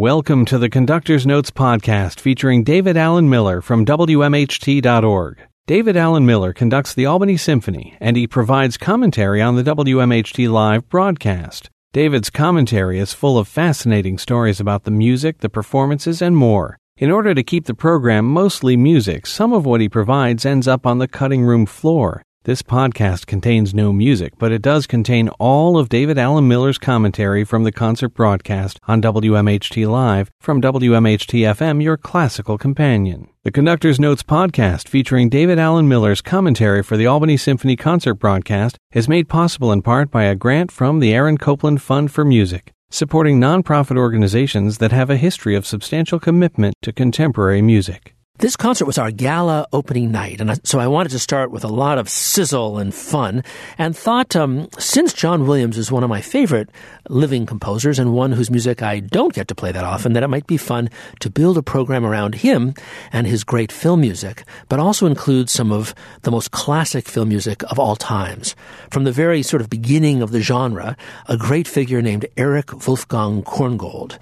Welcome 0.00 0.46
to 0.46 0.56
the 0.56 0.70
Conductor's 0.70 1.26
Notes 1.26 1.50
podcast 1.50 2.20
featuring 2.20 2.64
David 2.64 2.96
Alan 2.96 3.28
Miller 3.28 3.60
from 3.60 3.84
WMHT.org. 3.84 5.42
David 5.66 5.94
Alan 5.94 6.24
Miller 6.24 6.54
conducts 6.54 6.94
the 6.94 7.04
Albany 7.04 7.36
Symphony 7.36 7.98
and 8.00 8.16
he 8.16 8.26
provides 8.26 8.78
commentary 8.78 9.42
on 9.42 9.56
the 9.56 9.62
WMHT 9.62 10.50
live 10.50 10.88
broadcast. 10.88 11.68
David's 11.92 12.30
commentary 12.30 12.98
is 12.98 13.12
full 13.12 13.36
of 13.36 13.46
fascinating 13.46 14.16
stories 14.16 14.58
about 14.58 14.84
the 14.84 14.90
music, 14.90 15.40
the 15.40 15.50
performances, 15.50 16.22
and 16.22 16.34
more. 16.34 16.78
In 16.96 17.10
order 17.10 17.34
to 17.34 17.42
keep 17.42 17.66
the 17.66 17.74
program 17.74 18.24
mostly 18.24 18.78
music, 18.78 19.26
some 19.26 19.52
of 19.52 19.66
what 19.66 19.82
he 19.82 19.88
provides 19.90 20.46
ends 20.46 20.66
up 20.66 20.86
on 20.86 20.96
the 20.96 21.08
cutting 21.08 21.42
room 21.42 21.66
floor. 21.66 22.22
This 22.44 22.62
podcast 22.62 23.26
contains 23.26 23.74
no 23.74 23.92
music, 23.92 24.32
but 24.38 24.50
it 24.50 24.62
does 24.62 24.86
contain 24.86 25.28
all 25.38 25.76
of 25.76 25.90
David 25.90 26.16
Alan 26.16 26.48
Miller's 26.48 26.78
commentary 26.78 27.44
from 27.44 27.64
the 27.64 27.70
concert 27.70 28.14
broadcast 28.14 28.80
on 28.88 29.02
WMHT 29.02 29.86
Live 29.86 30.30
from 30.40 30.62
WMHT 30.62 31.40
FM, 31.40 31.82
your 31.82 31.98
classical 31.98 32.56
companion. 32.56 33.28
The 33.44 33.50
Conductor's 33.50 34.00
Notes 34.00 34.22
podcast 34.22 34.88
featuring 34.88 35.28
David 35.28 35.58
Alan 35.58 35.86
Miller's 35.86 36.22
commentary 36.22 36.82
for 36.82 36.96
the 36.96 37.06
Albany 37.06 37.36
Symphony 37.36 37.76
concert 37.76 38.14
broadcast 38.14 38.78
is 38.94 39.06
made 39.06 39.28
possible 39.28 39.70
in 39.70 39.82
part 39.82 40.10
by 40.10 40.22
a 40.22 40.34
grant 40.34 40.72
from 40.72 41.00
the 41.00 41.12
Aaron 41.12 41.36
Copland 41.36 41.82
Fund 41.82 42.10
for 42.10 42.24
Music, 42.24 42.72
supporting 42.88 43.38
nonprofit 43.38 43.98
organizations 43.98 44.78
that 44.78 44.92
have 44.92 45.10
a 45.10 45.18
history 45.18 45.54
of 45.54 45.66
substantial 45.66 46.18
commitment 46.18 46.74
to 46.80 46.90
contemporary 46.90 47.60
music. 47.60 48.14
This 48.40 48.56
concert 48.56 48.86
was 48.86 48.96
our 48.96 49.10
gala 49.10 49.66
opening 49.70 50.10
night, 50.10 50.40
and 50.40 50.66
so 50.66 50.80
I 50.80 50.86
wanted 50.86 51.10
to 51.10 51.18
start 51.18 51.50
with 51.50 51.62
a 51.62 51.68
lot 51.68 51.98
of 51.98 52.08
sizzle 52.08 52.78
and 52.78 52.94
fun, 52.94 53.44
and 53.76 53.94
thought 53.94 54.34
um, 54.34 54.66
since 54.78 55.12
John 55.12 55.46
Williams 55.46 55.76
is 55.76 55.92
one 55.92 56.02
of 56.02 56.08
my 56.08 56.22
favorite 56.22 56.70
living 57.10 57.44
composers 57.44 57.98
and 57.98 58.14
one 58.14 58.32
whose 58.32 58.50
music 58.50 58.82
I 58.82 59.00
don't 59.00 59.34
get 59.34 59.48
to 59.48 59.54
play 59.54 59.72
that 59.72 59.84
often, 59.84 60.14
that 60.14 60.22
it 60.22 60.28
might 60.28 60.46
be 60.46 60.56
fun 60.56 60.88
to 61.18 61.28
build 61.28 61.58
a 61.58 61.62
program 61.62 62.06
around 62.06 62.36
him 62.36 62.72
and 63.12 63.26
his 63.26 63.44
great 63.44 63.70
film 63.70 64.00
music, 64.00 64.44
but 64.70 64.80
also 64.80 65.04
include 65.04 65.50
some 65.50 65.70
of 65.70 65.94
the 66.22 66.30
most 66.30 66.50
classic 66.50 67.08
film 67.08 67.28
music 67.28 67.62
of 67.64 67.78
all 67.78 67.94
times. 67.94 68.56
From 68.90 69.04
the 69.04 69.12
very 69.12 69.42
sort 69.42 69.60
of 69.60 69.68
beginning 69.68 70.22
of 70.22 70.30
the 70.30 70.40
genre, 70.40 70.96
a 71.26 71.36
great 71.36 71.68
figure 71.68 72.00
named 72.00 72.24
Erich 72.38 72.86
Wolfgang 72.86 73.42
Korngold. 73.42 74.18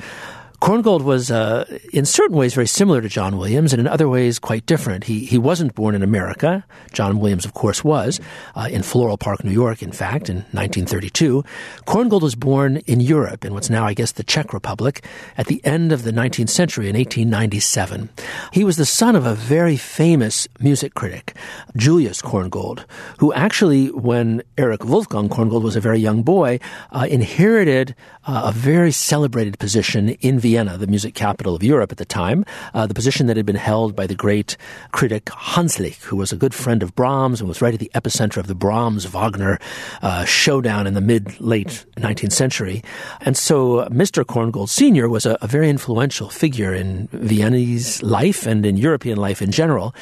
Korngold 0.61 1.03
was, 1.03 1.31
uh, 1.31 1.65
in 1.93 2.05
certain 2.05 2.37
ways, 2.37 2.53
very 2.53 2.67
similar 2.67 3.01
to 3.01 3.09
John 3.09 3.39
Williams, 3.39 3.73
and 3.73 3.79
in 3.79 3.87
other 3.87 4.09
ways, 4.09 4.41
quite 4.41 4.67
different. 4.67 5.05
He 5.05 5.25
he 5.25 5.39
wasn't 5.39 5.75
born 5.77 5.95
in 5.95 6.03
America. 6.03 6.65
John 6.93 7.21
Williams, 7.21 7.45
of 7.45 7.55
course, 7.55 7.85
was 7.85 8.21
uh, 8.57 8.69
in 8.71 8.83
Floral 8.83 9.17
Park, 9.17 9.45
New 9.45 9.53
York. 9.53 9.83
In 9.85 9.93
fact, 9.93 10.29
in 10.29 10.39
1932, 10.51 11.45
Korngold 11.87 12.23
was 12.23 12.35
born 12.35 12.79
in 12.87 12.99
Europe, 12.99 13.45
in 13.45 13.55
what's 13.55 13.71
now, 13.71 13.85
I 13.85 13.95
guess, 13.95 14.13
the 14.13 14.25
Czech 14.25 14.53
Republic, 14.53 15.05
at 15.37 15.47
the 15.47 15.65
end 15.65 15.93
of 15.93 16.03
the 16.03 16.13
19th 16.13 16.51
century 16.51 16.89
in 16.89 16.97
1897. 16.97 18.09
He 18.53 18.65
was 18.65 18.77
the 18.77 18.87
son 18.87 19.15
of 19.15 19.27
a 19.27 19.35
very 19.35 19.77
famous 19.77 20.49
music 20.59 20.95
critic, 20.95 21.37
Julius 21.77 22.21
Korngold, 22.21 22.85
who 23.19 23.33
actually, 23.33 23.93
when 23.93 24.43
Erich 24.57 24.85
Wolfgang 24.85 25.29
Korngold 25.29 25.63
was 25.63 25.77
a 25.77 25.81
very 25.81 26.01
young 26.01 26.25
boy, 26.25 26.59
uh, 26.91 27.07
inherited 27.09 27.95
uh, 28.27 28.43
a 28.47 28.53
very 28.53 28.91
celebrated 28.93 29.59
position 29.59 30.11
in 30.21 30.39
Vienna, 30.39 30.48
the 30.57 30.87
music 30.89 31.15
capital 31.15 31.55
of 31.55 31.63
Europe 31.63 31.93
at 31.93 31.99
the 31.99 32.05
time, 32.05 32.45
uh, 32.73 32.87
the 32.87 32.95
position 32.95 33.27
that 33.27 33.37
had 33.37 33.45
been 33.45 33.57
held 33.57 33.95
by 33.95 34.07
the 34.07 34.15
great 34.15 34.57
critic 34.93 35.27
Hanslick, 35.27 36.03
who 36.03 36.17
was 36.17 36.33
a 36.33 36.37
good 36.37 36.55
friend 36.55 36.83
of 36.83 36.95
Brahms 36.95 37.41
and 37.41 37.49
was 37.49 37.61
right 37.61 37.75
at 37.75 37.81
the 37.81 37.91
epicenter 37.95 38.39
of 38.39 38.47
the 38.47 38.55
Brahms 38.55 39.05
Wagner 39.05 39.59
uh, 40.03 40.25
showdown 40.25 40.87
in 40.87 40.95
the 40.95 41.01
mid 41.01 41.39
late 41.41 41.85
19th 41.97 42.33
century. 42.33 42.83
And 43.21 43.37
so 43.37 43.81
uh, 43.81 43.89
Mr. 43.91 44.25
Korngold 44.25 44.69
Sr. 44.69 45.09
was 45.09 45.27
a, 45.27 45.37
a 45.43 45.47
very 45.47 45.69
influential 45.69 46.31
figure 46.31 46.73
in 46.75 47.09
Viennese 47.13 48.03
life 48.03 48.47
and 48.47 48.65
in 48.65 48.77
European 48.77 49.19
life 49.19 49.43
in 49.43 49.51
general. 49.51 49.95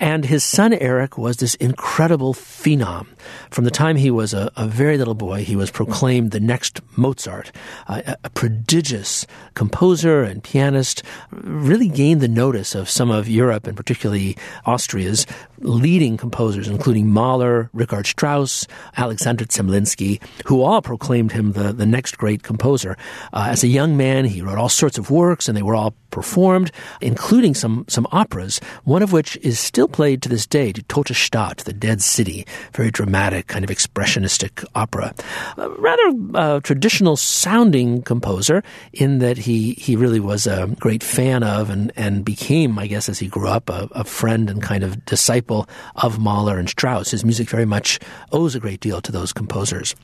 And 0.00 0.24
his 0.24 0.42
son 0.42 0.72
Erich 0.72 1.16
was 1.16 1.36
this 1.36 1.54
incredible 1.56 2.34
phenom. 2.34 3.06
From 3.50 3.64
the 3.64 3.70
time 3.70 3.96
he 3.96 4.10
was 4.10 4.34
a, 4.34 4.50
a 4.56 4.66
very 4.66 4.98
little 4.98 5.14
boy, 5.14 5.44
he 5.44 5.56
was 5.56 5.70
proclaimed 5.70 6.32
the 6.32 6.40
next 6.40 6.80
Mozart, 6.96 7.52
uh, 7.86 8.14
a 8.22 8.30
prodigious 8.30 9.26
composer 9.54 9.83
composer 9.84 10.22
and 10.22 10.42
pianist, 10.42 11.02
really 11.30 11.88
gained 11.88 12.22
the 12.22 12.26
notice 12.26 12.74
of 12.74 12.88
some 12.88 13.10
of 13.10 13.28
Europe 13.28 13.66
and 13.66 13.76
particularly 13.76 14.34
Austria's 14.64 15.26
leading 15.58 16.16
composers, 16.16 16.68
including 16.68 17.10
Mahler, 17.10 17.68
Richard 17.74 18.06
Strauss, 18.06 18.66
Alexander 18.96 19.44
Zemlinsky, 19.44 20.22
who 20.46 20.62
all 20.62 20.80
proclaimed 20.80 21.32
him 21.32 21.52
the, 21.52 21.74
the 21.74 21.84
next 21.84 22.16
great 22.16 22.42
composer. 22.42 22.96
Uh, 23.34 23.48
as 23.50 23.62
a 23.62 23.68
young 23.68 23.94
man, 23.94 24.24
he 24.24 24.40
wrote 24.40 24.56
all 24.56 24.70
sorts 24.70 24.96
of 24.96 25.10
works, 25.10 25.48
and 25.48 25.56
they 25.56 25.62
were 25.62 25.74
all 25.74 25.94
performed, 26.10 26.70
including 27.00 27.54
some, 27.54 27.84
some 27.88 28.06
operas, 28.12 28.60
one 28.84 29.02
of 29.02 29.12
which 29.12 29.36
is 29.38 29.58
still 29.58 29.88
played 29.88 30.22
to 30.22 30.28
this 30.28 30.46
day, 30.46 30.72
Die 30.72 30.82
Tote 30.88 31.08
Stadt, 31.08 31.58
The 31.58 31.72
Dead 31.72 32.00
City, 32.00 32.46
very 32.72 32.90
dramatic, 32.90 33.48
kind 33.48 33.64
of 33.64 33.70
expressionistic 33.70 34.64
opera. 34.74 35.12
A 35.56 35.68
rather 35.70 36.12
uh, 36.34 36.60
traditional 36.60 37.16
sounding 37.16 38.02
composer 38.02 38.62
in 38.92 39.18
that 39.18 39.38
he, 39.38 39.73
he 39.76 39.96
really 39.96 40.20
was 40.20 40.46
a 40.46 40.68
great 40.78 41.02
fan 41.02 41.42
of 41.42 41.70
and, 41.70 41.92
and 41.96 42.24
became, 42.24 42.78
I 42.78 42.86
guess, 42.86 43.08
as 43.08 43.18
he 43.18 43.26
grew 43.26 43.48
up, 43.48 43.68
a, 43.68 43.88
a 43.92 44.04
friend 44.04 44.48
and 44.48 44.62
kind 44.62 44.82
of 44.82 45.04
disciple 45.04 45.68
of 45.96 46.18
Mahler 46.18 46.58
and 46.58 46.68
Strauss. 46.68 47.10
His 47.10 47.24
music 47.24 47.48
very 47.48 47.66
much 47.66 47.98
owes 48.32 48.54
a 48.54 48.60
great 48.60 48.80
deal 48.80 49.00
to 49.00 49.12
those 49.12 49.32
composers. 49.32 49.94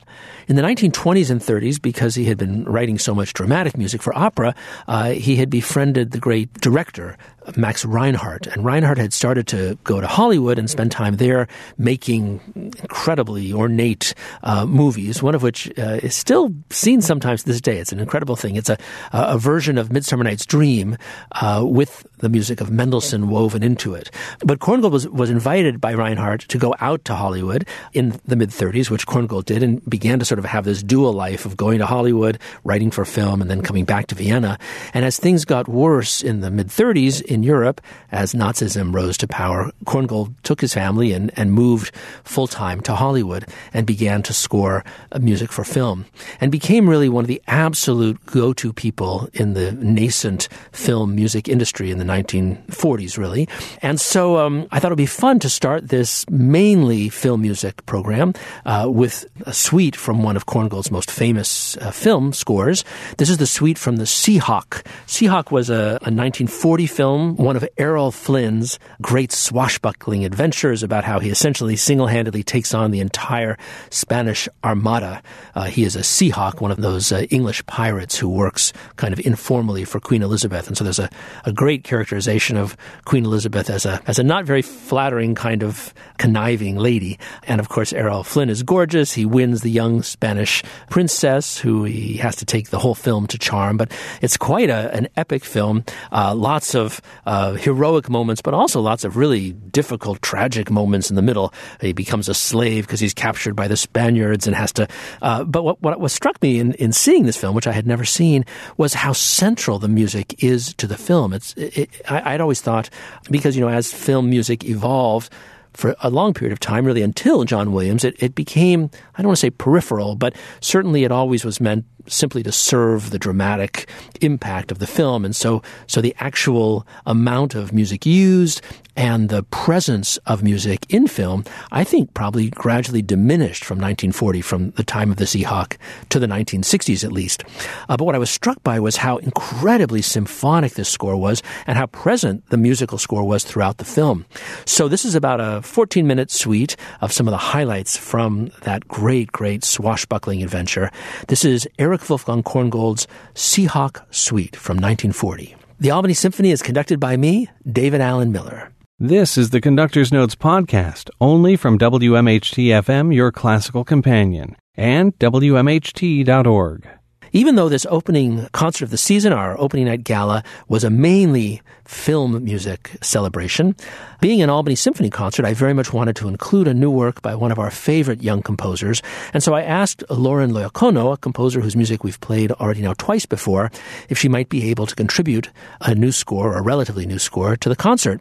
In 0.48 0.56
the 0.56 0.62
1920s 0.62 1.30
and 1.30 1.40
30s, 1.40 1.80
because 1.80 2.14
he 2.14 2.24
had 2.24 2.38
been 2.38 2.64
writing 2.64 2.98
so 2.98 3.14
much 3.14 3.32
dramatic 3.32 3.76
music 3.76 4.02
for 4.02 4.16
opera, 4.16 4.54
uh, 4.88 5.10
he 5.10 5.36
had 5.36 5.50
befriended 5.50 6.10
the 6.10 6.18
great 6.18 6.52
director 6.54 7.16
Max 7.56 7.84
Reinhardt. 7.84 8.46
And 8.46 8.64
Reinhardt 8.64 8.98
had 8.98 9.12
started 9.12 9.46
to 9.48 9.78
go 9.84 10.00
to 10.00 10.06
Hollywood 10.06 10.58
and 10.58 10.68
spend 10.68 10.92
time 10.92 11.16
there 11.16 11.48
making 11.78 12.40
incredibly 12.54 13.52
ornate 13.52 14.14
uh, 14.42 14.66
movies, 14.66 15.22
one 15.22 15.34
of 15.34 15.42
which 15.42 15.70
uh, 15.78 16.00
is 16.02 16.14
still 16.14 16.54
seen 16.70 17.00
sometimes 17.00 17.42
to 17.42 17.48
this 17.48 17.60
day. 17.60 17.78
It's 17.78 17.92
an 17.92 18.00
incredible 18.00 18.36
thing. 18.36 18.56
It's 18.56 18.70
a, 18.70 18.78
a 19.12 19.38
version 19.38 19.78
of 19.78 19.92
Midsummer 19.92 20.24
Night's 20.24 20.46
Dream 20.46 20.96
uh, 21.32 21.64
with 21.66 22.06
the 22.20 22.28
music 22.28 22.60
of 22.60 22.70
Mendelssohn 22.70 23.28
woven 23.28 23.62
into 23.62 23.94
it. 23.94 24.10
But 24.40 24.60
Korngold 24.60 24.92
was, 24.92 25.08
was 25.08 25.30
invited 25.30 25.80
by 25.80 25.94
Reinhardt 25.94 26.42
to 26.48 26.58
go 26.58 26.74
out 26.80 27.04
to 27.06 27.14
Hollywood 27.14 27.66
in 27.92 28.20
the 28.24 28.36
mid 28.36 28.50
30s, 28.50 28.90
which 28.90 29.06
Korngold 29.06 29.46
did, 29.46 29.62
and 29.62 29.84
began 29.88 30.18
to 30.18 30.24
sort 30.24 30.38
of 30.38 30.44
have 30.44 30.64
this 30.64 30.82
dual 30.82 31.12
life 31.12 31.46
of 31.46 31.56
going 31.56 31.78
to 31.78 31.86
Hollywood, 31.86 32.38
writing 32.64 32.90
for 32.90 33.04
film, 33.04 33.40
and 33.40 33.50
then 33.50 33.62
coming 33.62 33.84
back 33.84 34.06
to 34.08 34.14
Vienna. 34.14 34.58
And 34.94 35.04
as 35.04 35.18
things 35.18 35.44
got 35.44 35.68
worse 35.68 36.22
in 36.22 36.40
the 36.40 36.50
mid 36.50 36.68
30s 36.68 37.22
in 37.22 37.42
Europe, 37.42 37.80
as 38.12 38.34
Nazism 38.34 38.94
rose 38.94 39.16
to 39.18 39.28
power, 39.28 39.70
Korngold 39.84 40.34
took 40.42 40.60
his 40.60 40.74
family 40.74 41.12
and, 41.12 41.30
and 41.36 41.52
moved 41.52 41.94
full 42.24 42.46
time 42.46 42.80
to 42.82 42.94
Hollywood 42.94 43.46
and 43.72 43.86
began 43.86 44.22
to 44.22 44.32
score 44.32 44.84
uh, 45.12 45.18
music 45.18 45.52
for 45.52 45.64
film 45.64 46.06
and 46.40 46.52
became 46.52 46.88
really 46.88 47.08
one 47.08 47.24
of 47.24 47.28
the 47.28 47.42
absolute 47.46 48.24
go 48.26 48.52
to 48.52 48.72
people 48.72 49.28
in 49.32 49.54
the 49.54 49.72
nascent 49.72 50.48
film 50.72 51.14
music 51.14 51.48
industry 51.48 51.90
in 51.90 51.98
the 51.98 52.04
1940s, 52.10 53.16
really. 53.16 53.48
And 53.82 54.00
so 54.00 54.38
um, 54.38 54.66
I 54.70 54.80
thought 54.80 54.90
it 54.90 54.94
would 54.94 54.98
be 54.98 55.06
fun 55.06 55.38
to 55.40 55.48
start 55.48 55.88
this 55.88 56.28
mainly 56.28 57.08
film 57.08 57.42
music 57.42 57.86
program 57.86 58.34
uh, 58.66 58.88
with 58.92 59.26
a 59.46 59.52
suite 59.52 59.96
from 59.96 60.22
one 60.22 60.36
of 60.36 60.46
Korngold's 60.46 60.90
most 60.90 61.10
famous 61.10 61.76
uh, 61.78 61.90
film 61.90 62.32
scores. 62.32 62.84
This 63.18 63.30
is 63.30 63.38
the 63.38 63.46
suite 63.46 63.78
from 63.78 63.96
the 63.96 64.04
Seahawk. 64.04 64.84
Seahawk 65.06 65.50
was 65.50 65.70
a, 65.70 65.98
a 66.02 66.10
1940 66.10 66.86
film, 66.86 67.36
one 67.36 67.56
of 67.56 67.68
Errol 67.78 68.10
Flynn's 68.10 68.78
great 69.00 69.32
swashbuckling 69.32 70.24
adventures 70.24 70.82
about 70.82 71.04
how 71.04 71.20
he 71.20 71.30
essentially 71.30 71.76
single 71.76 72.06
handedly 72.06 72.42
takes 72.42 72.74
on 72.74 72.90
the 72.90 73.00
entire 73.00 73.56
Spanish 73.90 74.48
Armada. 74.64 75.22
Uh, 75.54 75.64
he 75.64 75.84
is 75.84 75.96
a 75.96 76.00
Seahawk, 76.00 76.60
one 76.60 76.70
of 76.70 76.78
those 76.78 77.12
uh, 77.12 77.22
English 77.30 77.64
pirates 77.66 78.16
who 78.18 78.28
works 78.28 78.72
kind 78.96 79.12
of 79.12 79.20
informally 79.24 79.84
for 79.84 80.00
Queen 80.00 80.22
Elizabeth. 80.22 80.66
And 80.66 80.76
so 80.76 80.84
there's 80.84 80.98
a, 80.98 81.10
a 81.44 81.52
great 81.52 81.84
characterization 82.00 82.56
of 82.56 82.78
Queen 83.04 83.26
Elizabeth 83.26 83.68
as 83.68 83.84
a, 83.84 84.00
as 84.06 84.18
a 84.18 84.22
not 84.22 84.46
very 84.46 84.62
flattering 84.62 85.34
kind 85.34 85.62
of 85.62 85.92
conniving 86.16 86.78
lady. 86.78 87.18
And 87.42 87.60
of 87.60 87.68
course, 87.68 87.92
Errol 87.92 88.22
Flynn 88.22 88.48
is 88.48 88.62
gorgeous. 88.62 89.12
He 89.12 89.26
wins 89.26 89.60
the 89.60 89.70
young 89.70 90.02
Spanish 90.02 90.62
princess 90.88 91.58
who 91.58 91.84
he 91.84 92.16
has 92.16 92.36
to 92.36 92.46
take 92.46 92.70
the 92.70 92.78
whole 92.78 92.94
film 92.94 93.26
to 93.26 93.38
charm. 93.38 93.76
But 93.76 93.92
it's 94.22 94.38
quite 94.38 94.70
a, 94.70 94.94
an 94.94 95.08
epic 95.18 95.44
film. 95.44 95.84
Uh, 96.10 96.34
lots 96.34 96.74
of 96.74 97.02
uh, 97.26 97.52
heroic 97.52 98.08
moments, 98.08 98.40
but 98.40 98.54
also 98.54 98.80
lots 98.80 99.04
of 99.04 99.18
really 99.18 99.52
difficult, 99.52 100.22
tragic 100.22 100.70
moments 100.70 101.10
in 101.10 101.16
the 101.16 101.22
middle. 101.22 101.52
He 101.82 101.92
becomes 101.92 102.30
a 102.30 102.34
slave 102.34 102.86
because 102.86 103.00
he's 103.00 103.12
captured 103.12 103.54
by 103.54 103.68
the 103.68 103.76
Spaniards 103.76 104.46
and 104.46 104.56
has 104.56 104.72
to. 104.72 104.88
Uh, 105.20 105.44
but 105.44 105.64
what, 105.64 105.82
what, 105.82 106.00
what 106.00 106.10
struck 106.10 106.40
me 106.40 106.60
in, 106.60 106.72
in 106.74 106.92
seeing 106.92 107.26
this 107.26 107.36
film, 107.36 107.54
which 107.54 107.66
I 107.66 107.72
had 107.72 107.86
never 107.86 108.06
seen, 108.06 108.46
was 108.78 108.94
how 108.94 109.12
central 109.12 109.78
the 109.78 109.88
music 109.88 110.42
is 110.42 110.72
to 110.74 110.86
the 110.86 110.96
film. 110.96 111.34
It's 111.34 111.52
it, 111.58 111.89
I, 112.08 112.34
I'd 112.34 112.40
always 112.40 112.60
thought 112.60 112.90
because 113.30 113.56
you 113.56 113.62
know 113.62 113.68
as 113.68 113.92
film 113.92 114.30
music 114.30 114.64
evolved 114.64 115.32
for 115.74 115.94
a 116.00 116.10
long 116.10 116.34
period 116.34 116.52
of 116.52 116.60
time, 116.60 116.84
really 116.84 117.02
until 117.02 117.44
John 117.44 117.72
Williams, 117.72 118.04
it, 118.04 118.14
it 118.22 118.34
became, 118.34 118.90
I 119.14 119.22
don't 119.22 119.28
want 119.28 119.36
to 119.38 119.40
say 119.40 119.50
peripheral, 119.50 120.16
but 120.16 120.34
certainly 120.60 121.04
it 121.04 121.12
always 121.12 121.44
was 121.44 121.60
meant 121.60 121.84
simply 122.06 122.42
to 122.42 122.52
serve 122.52 123.10
the 123.10 123.18
dramatic 123.18 123.88
impact 124.20 124.70
of 124.72 124.78
the 124.78 124.86
film. 124.86 125.24
And 125.24 125.34
so, 125.34 125.62
so 125.86 126.00
the 126.00 126.14
actual 126.18 126.86
amount 127.06 127.54
of 127.54 127.72
music 127.72 128.06
used 128.06 128.62
and 128.96 129.28
the 129.28 129.44
presence 129.44 130.16
of 130.26 130.42
music 130.42 130.84
in 130.88 131.06
film, 131.06 131.44
I 131.72 131.84
think 131.84 132.12
probably 132.12 132.50
gradually 132.50 133.02
diminished 133.02 133.64
from 133.64 133.78
1940, 133.78 134.40
from 134.42 134.70
the 134.72 134.82
time 134.82 135.10
of 135.10 135.16
the 135.16 135.24
Seahawk 135.24 135.76
to 136.10 136.18
the 136.18 136.26
1960s 136.26 137.04
at 137.04 137.12
least. 137.12 137.44
Uh, 137.88 137.96
but 137.96 138.04
what 138.04 138.14
I 138.14 138.18
was 138.18 138.30
struck 138.30 138.62
by 138.62 138.80
was 138.80 138.96
how 138.96 139.18
incredibly 139.18 140.02
symphonic 140.02 140.74
this 140.74 140.88
score 140.88 141.16
was 141.16 141.42
and 141.66 141.78
how 141.78 141.86
present 141.86 142.48
the 142.50 142.56
musical 142.56 142.98
score 142.98 143.24
was 143.24 143.44
throughout 143.44 143.78
the 143.78 143.84
film. 143.84 144.26
So 144.66 144.88
this 144.88 145.04
is 145.04 145.14
about 145.14 145.40
a 145.40 145.59
14 145.64 146.06
minute 146.06 146.30
suite 146.30 146.76
of 147.00 147.12
some 147.12 147.26
of 147.26 147.32
the 147.32 147.38
highlights 147.38 147.96
from 147.96 148.50
that 148.62 148.86
great, 148.88 149.32
great 149.32 149.64
swashbuckling 149.64 150.42
adventure. 150.42 150.90
This 151.28 151.44
is 151.44 151.68
Erich 151.78 152.08
Wolfgang 152.08 152.42
Korngold's 152.42 153.06
Seahawk 153.34 154.04
Suite 154.14 154.56
from 154.56 154.76
1940. 154.76 155.56
The 155.78 155.90
Albany 155.90 156.14
Symphony 156.14 156.50
is 156.50 156.62
conducted 156.62 157.00
by 157.00 157.16
me, 157.16 157.48
David 157.70 158.00
Alan 158.00 158.32
Miller. 158.32 158.70
This 158.98 159.38
is 159.38 159.48
the 159.48 159.62
Conductor's 159.62 160.12
Notes 160.12 160.34
podcast, 160.34 161.08
only 161.22 161.56
from 161.56 161.78
WMHT 161.78 162.66
FM, 162.66 163.14
your 163.14 163.32
classical 163.32 163.82
companion, 163.82 164.56
and 164.74 165.18
WMHT.org. 165.18 166.99
Even 167.32 167.54
though 167.54 167.68
this 167.68 167.86
opening 167.90 168.48
concert 168.52 168.84
of 168.84 168.90
the 168.90 168.98
season, 168.98 169.32
our 169.32 169.58
opening 169.58 169.86
night 169.86 170.04
gala, 170.04 170.42
was 170.68 170.84
a 170.84 170.90
mainly 170.90 171.62
film 171.84 172.44
music 172.44 172.92
celebration, 173.02 173.74
being 174.20 174.42
an 174.42 174.50
Albany 174.50 174.74
Symphony 174.74 175.10
concert, 175.10 175.46
I 175.46 175.54
very 175.54 175.72
much 175.72 175.92
wanted 175.92 176.14
to 176.16 176.28
include 176.28 176.68
a 176.68 176.74
new 176.74 176.90
work 176.90 177.22
by 177.22 177.34
one 177.34 177.50
of 177.50 177.58
our 177.58 177.70
favorite 177.70 178.22
young 178.22 178.42
composers. 178.42 179.02
And 179.32 179.42
so 179.42 179.54
I 179.54 179.62
asked 179.62 180.04
Lauren 180.10 180.52
Loiacono, 180.52 181.12
a 181.12 181.16
composer 181.16 181.60
whose 181.60 181.74
music 181.74 182.04
we've 182.04 182.20
played 182.20 182.52
already 182.52 182.82
now 182.82 182.92
twice 182.98 183.26
before, 183.26 183.70
if 184.08 184.18
she 184.18 184.28
might 184.28 184.50
be 184.50 184.70
able 184.70 184.86
to 184.86 184.94
contribute 184.94 185.50
a 185.80 185.94
new 185.94 186.12
score, 186.12 186.52
or 186.52 186.58
a 186.58 186.62
relatively 186.62 187.06
new 187.06 187.18
score, 187.18 187.56
to 187.56 187.68
the 187.68 187.76
concert. 187.76 188.20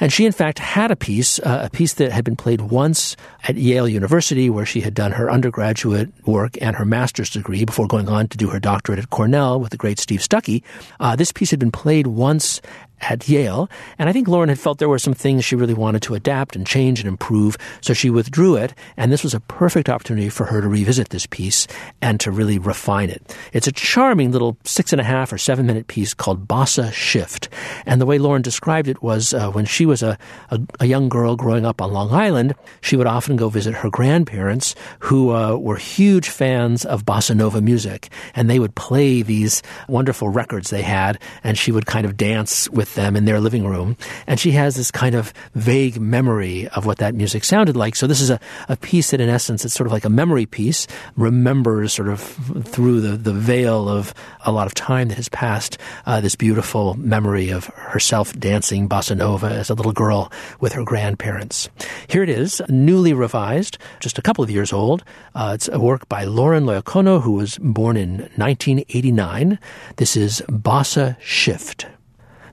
And 0.00 0.12
she, 0.12 0.26
in 0.26 0.32
fact, 0.32 0.58
had 0.58 0.90
a 0.90 0.96
piece, 0.96 1.38
uh, 1.40 1.62
a 1.64 1.70
piece 1.70 1.94
that 1.94 2.12
had 2.12 2.24
been 2.24 2.36
played 2.36 2.60
once 2.60 3.16
at 3.44 3.56
Yale 3.56 3.88
University, 3.88 4.50
where 4.50 4.66
she 4.66 4.82
had 4.82 4.94
done 4.94 5.12
her 5.12 5.30
undergraduate 5.30 6.12
work 6.26 6.58
and 6.60 6.76
her 6.76 6.84
master's 6.84 7.30
degree 7.30 7.64
before 7.64 7.86
going 7.86 8.08
on 8.08 8.28
to 8.28 8.36
her 8.50 8.60
doctorate 8.60 8.98
at 8.98 9.10
Cornell 9.10 9.60
with 9.60 9.70
the 9.70 9.76
great 9.76 9.98
Steve 9.98 10.22
Stucky. 10.22 10.62
Uh, 11.00 11.16
this 11.16 11.32
piece 11.32 11.50
had 11.50 11.60
been 11.60 11.70
played 11.70 12.06
once 12.06 12.60
at 13.00 13.28
Yale. 13.28 13.68
And 13.98 14.08
I 14.08 14.12
think 14.12 14.28
Lauren 14.28 14.48
had 14.48 14.58
felt 14.58 14.78
there 14.78 14.88
were 14.88 14.98
some 14.98 15.14
things 15.14 15.44
she 15.44 15.56
really 15.56 15.74
wanted 15.74 16.02
to 16.02 16.14
adapt 16.14 16.56
and 16.56 16.66
change 16.66 17.00
and 17.00 17.08
improve, 17.08 17.56
so 17.80 17.92
she 17.92 18.10
withdrew 18.10 18.56
it. 18.56 18.74
And 18.96 19.12
this 19.12 19.22
was 19.22 19.34
a 19.34 19.40
perfect 19.40 19.88
opportunity 19.88 20.28
for 20.28 20.44
her 20.46 20.60
to 20.60 20.68
revisit 20.68 21.10
this 21.10 21.26
piece 21.26 21.66
and 22.02 22.20
to 22.20 22.30
really 22.30 22.58
refine 22.58 23.10
it. 23.10 23.36
It's 23.52 23.66
a 23.66 23.72
charming 23.72 24.32
little 24.32 24.56
six 24.64 24.92
and 24.92 25.00
a 25.00 25.04
half 25.04 25.32
or 25.32 25.38
seven 25.38 25.66
minute 25.66 25.86
piece 25.86 26.14
called 26.14 26.48
Bossa 26.48 26.92
Shift. 26.92 27.48
And 27.86 28.00
the 28.00 28.06
way 28.06 28.18
Lauren 28.18 28.42
described 28.42 28.88
it 28.88 29.02
was 29.02 29.34
uh, 29.34 29.50
when 29.50 29.64
she 29.64 29.86
was 29.86 30.02
a, 30.02 30.18
a, 30.50 30.60
a, 30.80 30.86
young 30.86 31.08
girl 31.08 31.36
growing 31.36 31.66
up 31.66 31.82
on 31.82 31.92
Long 31.92 32.12
Island, 32.12 32.54
she 32.80 32.96
would 32.96 33.06
often 33.06 33.36
go 33.36 33.48
visit 33.48 33.74
her 33.74 33.90
grandparents 33.90 34.74
who 35.00 35.30
uh, 35.34 35.56
were 35.56 35.76
huge 35.76 36.28
fans 36.28 36.84
of 36.84 37.04
bossa 37.04 37.36
nova 37.36 37.60
music. 37.60 38.10
And 38.34 38.48
they 38.48 38.58
would 38.58 38.74
play 38.74 39.22
these 39.22 39.62
wonderful 39.88 40.28
records 40.28 40.70
they 40.70 40.82
had, 40.82 41.18
and 41.44 41.58
she 41.58 41.72
would 41.72 41.86
kind 41.86 42.06
of 42.06 42.16
dance 42.16 42.68
with 42.70 42.87
with 42.88 42.94
them 42.94 43.16
in 43.16 43.26
their 43.26 43.40
living 43.40 43.66
room. 43.66 43.96
And 44.26 44.40
she 44.40 44.52
has 44.52 44.76
this 44.76 44.90
kind 44.90 45.14
of 45.14 45.34
vague 45.54 46.00
memory 46.00 46.68
of 46.68 46.86
what 46.86 46.98
that 46.98 47.14
music 47.14 47.44
sounded 47.44 47.76
like. 47.76 47.94
So 47.94 48.06
this 48.06 48.20
is 48.20 48.30
a, 48.30 48.40
a 48.68 48.76
piece 48.76 49.10
that 49.10 49.20
in 49.20 49.28
essence 49.28 49.64
it's 49.64 49.74
sort 49.74 49.86
of 49.86 49.92
like 49.92 50.06
a 50.06 50.10
memory 50.10 50.46
piece, 50.46 50.86
remembers 51.16 51.92
sort 51.92 52.08
of 52.08 52.20
through 52.64 53.00
the, 53.02 53.16
the 53.16 53.32
veil 53.32 53.88
of 53.88 54.14
a 54.46 54.52
lot 54.52 54.66
of 54.66 54.74
time 54.74 55.08
that 55.08 55.16
has 55.16 55.28
passed, 55.28 55.76
uh, 56.06 56.20
this 56.20 56.34
beautiful 56.34 56.94
memory 56.94 57.50
of 57.50 57.66
herself 57.66 58.32
dancing 58.38 58.88
bossa 58.88 59.16
nova 59.16 59.48
as 59.48 59.68
a 59.68 59.74
little 59.74 59.92
girl 59.92 60.32
with 60.60 60.72
her 60.72 60.84
grandparents. 60.84 61.68
Here 62.08 62.22
it 62.22 62.30
is, 62.30 62.62
newly 62.68 63.12
revised, 63.12 63.76
just 64.00 64.18
a 64.18 64.22
couple 64.22 64.42
of 64.42 64.50
years 64.50 64.72
old. 64.72 65.04
Uh, 65.34 65.52
it's 65.54 65.68
a 65.68 65.78
work 65.78 66.08
by 66.08 66.24
Lauren 66.24 66.64
Loiacono, 66.64 67.20
who 67.20 67.32
was 67.32 67.58
born 67.58 67.98
in 67.98 68.30
1989. 68.36 69.58
This 69.96 70.16
is 70.16 70.42
Bossa 70.48 71.20
Shift. 71.20 71.86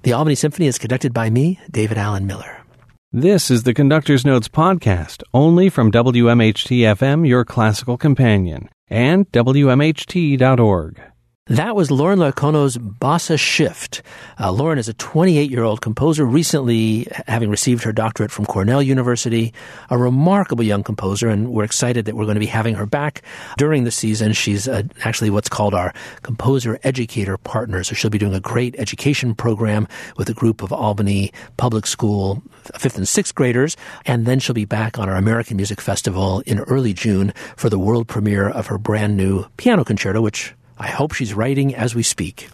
The 0.05 0.13
Albany 0.13 0.35
Symphony 0.35 0.67
is 0.67 0.77
conducted 0.77 1.15
by 1.15 1.31
me, 1.31 1.59
David 1.71 1.97
Alan 1.97 2.27
Miller. 2.27 2.61
This 3.11 3.49
is 3.49 3.63
the 3.63 3.73
Conductor's 3.73 4.23
Notes 4.23 4.47
podcast, 4.47 5.23
only 5.33 5.67
from 5.67 5.91
WMHT 5.91 6.81
FM, 6.81 7.27
your 7.27 7.43
classical 7.43 7.97
companion, 7.97 8.69
and 8.87 9.27
WMHT.org. 9.31 11.01
That 11.49 11.75
was 11.75 11.91
Lauren 11.91 12.17
Loiacono's 12.17 12.75
Bossa 12.75 13.37
Shift. 13.37 14.01
Uh, 14.39 14.51
Lauren 14.51 14.79
is 14.79 14.89
a 14.89 14.95
28 14.95 15.51
year 15.51 15.61
old 15.61 15.79
composer, 15.79 16.25
recently 16.25 17.07
having 17.27 17.51
received 17.51 17.83
her 17.83 17.91
doctorate 17.91 18.31
from 18.31 18.47
Cornell 18.47 18.81
University, 18.81 19.53
a 19.91 19.97
remarkable 19.99 20.63
young 20.63 20.81
composer, 20.81 21.29
and 21.29 21.51
we're 21.51 21.63
excited 21.63 22.05
that 22.05 22.15
we're 22.15 22.23
going 22.23 22.33
to 22.33 22.39
be 22.39 22.47
having 22.47 22.73
her 22.73 22.87
back 22.87 23.21
during 23.59 23.83
the 23.83 23.91
season. 23.91 24.33
She's 24.33 24.67
uh, 24.67 24.81
actually 25.03 25.29
what's 25.29 25.47
called 25.47 25.75
our 25.75 25.93
composer 26.23 26.79
educator 26.81 27.37
partner, 27.37 27.83
so 27.83 27.93
she'll 27.93 28.09
be 28.09 28.17
doing 28.17 28.33
a 28.33 28.39
great 28.39 28.73
education 28.79 29.35
program 29.35 29.87
with 30.17 30.27
a 30.27 30.33
group 30.33 30.63
of 30.63 30.73
Albany 30.73 31.31
public 31.57 31.85
school 31.85 32.41
fifth 32.75 32.97
and 32.97 33.07
sixth 33.07 33.35
graders, 33.35 33.77
and 34.07 34.25
then 34.25 34.39
she'll 34.39 34.55
be 34.55 34.65
back 34.65 34.97
on 34.97 35.07
our 35.07 35.15
American 35.15 35.57
Music 35.57 35.79
Festival 35.79 36.39
in 36.47 36.61
early 36.61 36.91
June 36.91 37.35
for 37.55 37.69
the 37.69 37.77
world 37.77 38.07
premiere 38.07 38.49
of 38.49 38.65
her 38.65 38.79
brand 38.79 39.15
new 39.15 39.45
piano 39.57 39.83
concerto, 39.83 40.23
which 40.23 40.55
I 40.77 40.87
hope 40.87 41.13
she's 41.13 41.33
writing 41.33 41.75
as 41.75 41.95
we 41.95 42.03
speak. 42.03 42.49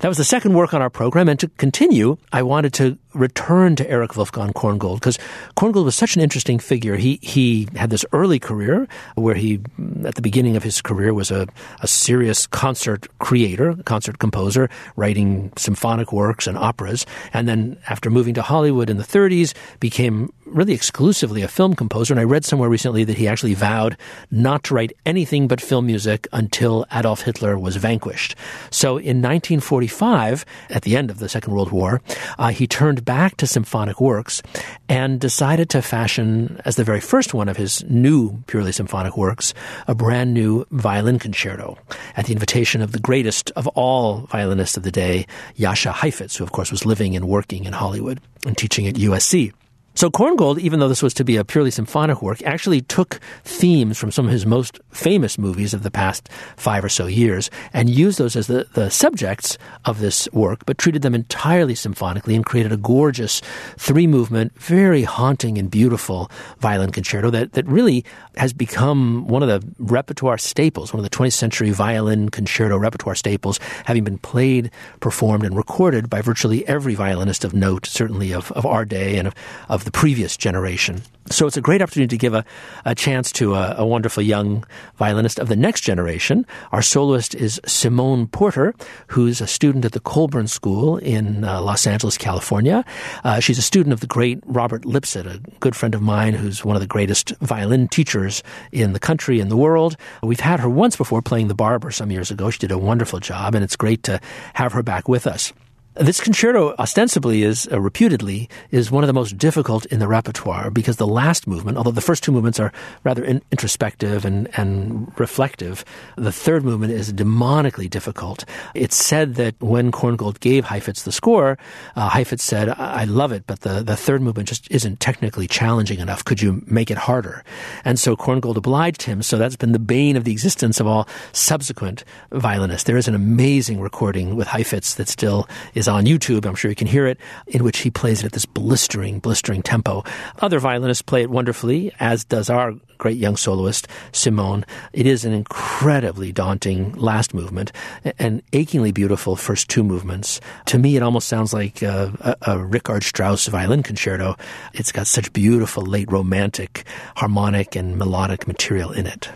That 0.00 0.08
was 0.08 0.16
the 0.16 0.24
second 0.24 0.54
work 0.54 0.74
on 0.74 0.82
our 0.82 0.90
program, 0.90 1.28
and 1.28 1.40
to 1.40 1.48
continue, 1.48 2.18
I 2.32 2.42
wanted 2.42 2.72
to 2.74 2.98
return 3.18 3.76
to 3.76 3.90
Erich 3.90 4.16
Wolfgang 4.16 4.52
Korngold 4.52 5.00
because 5.00 5.18
Korngold 5.56 5.84
was 5.84 5.94
such 5.94 6.16
an 6.16 6.22
interesting 6.22 6.58
figure. 6.58 6.96
He 6.96 7.18
he 7.22 7.68
had 7.74 7.90
this 7.90 8.04
early 8.12 8.38
career 8.38 8.88
where 9.16 9.34
he, 9.34 9.60
at 10.04 10.14
the 10.14 10.22
beginning 10.22 10.56
of 10.56 10.62
his 10.62 10.80
career, 10.80 11.12
was 11.12 11.30
a, 11.30 11.46
a 11.80 11.88
serious 11.88 12.46
concert 12.46 13.06
creator, 13.18 13.74
concert 13.84 14.18
composer, 14.18 14.70
writing 14.96 15.52
symphonic 15.56 16.12
works 16.12 16.46
and 16.46 16.56
operas, 16.56 17.04
and 17.32 17.48
then 17.48 17.78
after 17.88 18.10
moving 18.10 18.34
to 18.34 18.42
Hollywood 18.42 18.88
in 18.88 18.96
the 18.96 19.04
30s, 19.04 19.54
became 19.80 20.32
really 20.46 20.72
exclusively 20.72 21.42
a 21.42 21.48
film 21.48 21.74
composer. 21.74 22.12
And 22.12 22.20
I 22.20 22.24
read 22.24 22.44
somewhere 22.44 22.68
recently 22.68 23.04
that 23.04 23.16
he 23.16 23.28
actually 23.28 23.54
vowed 23.54 23.96
not 24.30 24.64
to 24.64 24.74
write 24.74 24.92
anything 25.04 25.48
but 25.48 25.60
film 25.60 25.86
music 25.86 26.26
until 26.32 26.86
Adolf 26.92 27.22
Hitler 27.22 27.58
was 27.58 27.76
vanquished. 27.76 28.34
So 28.70 28.96
in 28.96 29.22
1945, 29.22 30.44
at 30.70 30.82
the 30.82 30.96
end 30.96 31.10
of 31.10 31.18
the 31.18 31.28
Second 31.28 31.52
World 31.52 31.70
War, 31.70 32.00
uh, 32.38 32.48
he 32.48 32.66
turned 32.66 33.04
back 33.08 33.38
to 33.38 33.46
symphonic 33.46 34.02
works 34.02 34.42
and 34.86 35.18
decided 35.18 35.70
to 35.70 35.80
fashion, 35.80 36.60
as 36.66 36.76
the 36.76 36.84
very 36.84 37.00
first 37.00 37.32
one 37.32 37.48
of 37.48 37.56
his 37.56 37.82
new 37.84 38.36
purely 38.46 38.70
symphonic 38.70 39.16
works, 39.16 39.54
a 39.86 39.94
brand 39.94 40.34
new 40.34 40.66
violin 40.72 41.18
concerto 41.18 41.78
at 42.18 42.26
the 42.26 42.34
invitation 42.34 42.82
of 42.82 42.92
the 42.92 42.98
greatest 42.98 43.50
of 43.56 43.66
all 43.68 44.26
violinists 44.30 44.76
of 44.76 44.82
the 44.82 44.92
day, 44.92 45.26
Jascha 45.56 45.90
Heifetz, 45.90 46.36
who 46.36 46.44
of 46.44 46.52
course 46.52 46.70
was 46.70 46.84
living 46.84 47.16
and 47.16 47.26
working 47.26 47.64
in 47.64 47.72
Hollywood 47.72 48.20
and 48.44 48.58
teaching 48.58 48.86
at 48.86 48.96
USC. 48.96 49.54
So 49.98 50.10
Korngold, 50.10 50.60
even 50.60 50.78
though 50.78 50.86
this 50.86 51.02
was 51.02 51.12
to 51.14 51.24
be 51.24 51.34
a 51.34 51.44
purely 51.44 51.72
symphonic 51.72 52.22
work, 52.22 52.40
actually 52.44 52.82
took 52.82 53.18
themes 53.42 53.98
from 53.98 54.12
some 54.12 54.26
of 54.26 54.30
his 54.30 54.46
most 54.46 54.78
famous 54.92 55.36
movies 55.36 55.74
of 55.74 55.82
the 55.82 55.90
past 55.90 56.28
five 56.54 56.84
or 56.84 56.88
so 56.88 57.06
years 57.06 57.50
and 57.72 57.90
used 57.90 58.18
those 58.18 58.36
as 58.36 58.46
the, 58.46 58.68
the 58.74 58.90
subjects 58.90 59.58
of 59.86 59.98
this 59.98 60.28
work, 60.32 60.64
but 60.66 60.78
treated 60.78 61.02
them 61.02 61.16
entirely 61.16 61.74
symphonically 61.74 62.36
and 62.36 62.46
created 62.46 62.70
a 62.70 62.76
gorgeous 62.76 63.42
three 63.76 64.06
movement, 64.06 64.56
very 64.60 65.02
haunting 65.02 65.58
and 65.58 65.68
beautiful 65.68 66.30
violin 66.60 66.92
concerto 66.92 67.28
that, 67.30 67.54
that 67.54 67.66
really 67.66 68.04
has 68.36 68.52
become 68.52 69.26
one 69.26 69.42
of 69.42 69.48
the 69.48 69.68
repertoire 69.80 70.38
staples, 70.38 70.92
one 70.92 71.04
of 71.04 71.10
the 71.10 71.16
20th 71.16 71.32
century 71.32 71.72
violin 71.72 72.28
concerto 72.28 72.78
repertoire 72.78 73.16
staples, 73.16 73.58
having 73.86 74.04
been 74.04 74.18
played, 74.18 74.70
performed, 75.00 75.44
and 75.44 75.56
recorded 75.56 76.08
by 76.08 76.20
virtually 76.20 76.64
every 76.68 76.94
violinist 76.94 77.42
of 77.42 77.52
note, 77.52 77.84
certainly 77.84 78.32
of, 78.32 78.52
of 78.52 78.64
our 78.64 78.84
day 78.84 79.18
and 79.18 79.26
of, 79.26 79.34
of 79.68 79.87
the 79.88 79.92
previous 79.92 80.36
generation. 80.36 81.00
So 81.30 81.46
it's 81.46 81.56
a 81.56 81.62
great 81.62 81.80
opportunity 81.80 82.14
to 82.14 82.20
give 82.20 82.34
a, 82.34 82.44
a 82.84 82.94
chance 82.94 83.32
to 83.32 83.54
a, 83.54 83.76
a, 83.78 83.86
wonderful 83.86 84.22
young 84.22 84.66
violinist 84.96 85.38
of 85.38 85.48
the 85.48 85.56
next 85.56 85.80
generation. 85.80 86.44
Our 86.72 86.82
soloist 86.82 87.34
is 87.34 87.58
Simone 87.64 88.26
Porter, 88.26 88.74
who's 89.06 89.40
a 89.40 89.46
student 89.46 89.86
at 89.86 89.92
the 89.92 90.00
Colburn 90.00 90.46
School 90.46 90.98
in 90.98 91.42
uh, 91.42 91.62
Los 91.62 91.86
Angeles, 91.86 92.18
California. 92.18 92.84
Uh, 93.24 93.40
she's 93.40 93.56
a 93.56 93.62
student 93.62 93.94
of 93.94 94.00
the 94.00 94.06
great 94.06 94.40
Robert 94.44 94.84
Lipsett, 94.84 95.26
a 95.26 95.40
good 95.58 95.74
friend 95.74 95.94
of 95.94 96.02
mine 96.02 96.34
who's 96.34 96.66
one 96.66 96.76
of 96.76 96.82
the 96.82 96.86
greatest 96.86 97.30
violin 97.40 97.88
teachers 97.88 98.42
in 98.72 98.92
the 98.92 99.00
country 99.00 99.40
and 99.40 99.50
the 99.50 99.56
world. 99.56 99.96
We've 100.22 100.38
had 100.38 100.60
her 100.60 100.68
once 100.68 100.96
before 100.96 101.22
playing 101.22 101.48
the 101.48 101.54
Barber 101.54 101.90
some 101.90 102.12
years 102.12 102.30
ago. 102.30 102.50
She 102.50 102.58
did 102.58 102.72
a 102.72 102.78
wonderful 102.78 103.20
job, 103.20 103.54
and 103.54 103.64
it's 103.64 103.76
great 103.76 104.02
to 104.02 104.20
have 104.52 104.74
her 104.74 104.82
back 104.82 105.08
with 105.08 105.26
us. 105.26 105.50
This 105.98 106.20
concerto 106.20 106.76
ostensibly 106.78 107.42
is 107.42 107.68
uh, 107.72 107.80
reputedly 107.80 108.48
is 108.70 108.88
one 108.88 109.02
of 109.02 109.08
the 109.08 109.12
most 109.12 109.36
difficult 109.36 109.84
in 109.86 109.98
the 109.98 110.06
repertoire 110.06 110.70
because 110.70 110.96
the 110.96 111.08
last 111.08 111.48
movement, 111.48 111.76
although 111.76 111.90
the 111.90 112.00
first 112.00 112.22
two 112.22 112.30
movements 112.30 112.60
are 112.60 112.72
rather 113.02 113.24
in- 113.24 113.42
introspective 113.50 114.24
and, 114.24 114.48
and 114.56 115.10
reflective, 115.18 115.84
the 116.14 116.30
third 116.30 116.62
movement 116.62 116.92
is 116.92 117.12
demonically 117.12 117.90
difficult. 117.90 118.44
It's 118.76 118.94
said 118.94 119.34
that 119.34 119.56
when 119.60 119.90
Korngold 119.90 120.38
gave 120.38 120.66
Heifetz 120.66 121.02
the 121.02 121.10
score, 121.10 121.58
uh, 121.96 122.08
Heifetz 122.08 122.44
said, 122.44 122.68
"I 122.68 123.02
love 123.02 123.32
it, 123.32 123.42
but 123.48 123.62
the 123.62 123.82
the 123.82 123.96
third 123.96 124.22
movement 124.22 124.48
just 124.48 124.70
isn't 124.70 125.00
technically 125.00 125.48
challenging 125.48 125.98
enough. 125.98 126.24
Could 126.24 126.40
you 126.40 126.62
make 126.66 126.92
it 126.92 126.98
harder?" 126.98 127.42
And 127.84 127.98
so 127.98 128.14
Korngold 128.14 128.56
obliged 128.56 129.02
him. 129.02 129.20
So 129.20 129.36
that's 129.36 129.56
been 129.56 129.72
the 129.72 129.80
bane 129.80 130.16
of 130.16 130.22
the 130.22 130.30
existence 130.30 130.78
of 130.78 130.86
all 130.86 131.08
subsequent 131.32 132.04
violinists. 132.30 132.84
There 132.84 132.96
is 132.96 133.08
an 133.08 133.16
amazing 133.16 133.80
recording 133.80 134.36
with 134.36 134.46
Heifetz 134.46 134.94
that 134.94 135.08
still 135.08 135.48
is 135.74 135.87
on 135.88 136.04
YouTube. 136.04 136.46
I'm 136.46 136.54
sure 136.54 136.70
you 136.70 136.74
can 136.74 136.86
hear 136.86 137.06
it, 137.06 137.18
in 137.46 137.64
which 137.64 137.78
he 137.78 137.90
plays 137.90 138.20
it 138.20 138.26
at 138.26 138.32
this 138.32 138.46
blistering, 138.46 139.18
blistering 139.18 139.62
tempo. 139.62 140.04
Other 140.40 140.58
violinists 140.58 141.02
play 141.02 141.22
it 141.22 141.30
wonderfully, 141.30 141.92
as 141.98 142.24
does 142.24 142.50
our 142.50 142.74
great 142.98 143.16
young 143.16 143.36
soloist, 143.36 143.88
Simone. 144.12 144.66
It 144.92 145.06
is 145.06 145.24
an 145.24 145.32
incredibly 145.32 146.32
daunting 146.32 146.92
last 146.94 147.32
movement 147.32 147.72
and 148.18 148.42
achingly 148.52 148.92
beautiful 148.92 149.36
first 149.36 149.70
two 149.70 149.84
movements. 149.84 150.40
To 150.66 150.78
me, 150.78 150.96
it 150.96 151.02
almost 151.02 151.28
sounds 151.28 151.54
like 151.54 151.80
a, 151.82 152.36
a, 152.42 152.52
a 152.52 152.58
Richard 152.58 153.04
Strauss 153.04 153.46
violin 153.46 153.82
concerto. 153.82 154.36
It's 154.74 154.92
got 154.92 155.06
such 155.06 155.32
beautiful 155.32 155.84
late 155.84 156.10
romantic 156.10 156.84
harmonic 157.16 157.76
and 157.76 157.96
melodic 157.96 158.46
material 158.46 158.90
in 158.90 159.06
it. 159.06 159.30